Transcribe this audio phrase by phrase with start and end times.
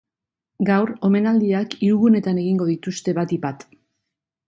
[0.69, 3.71] Gaur, omenaldiak hiru gunetan egingo dituzte batik bat.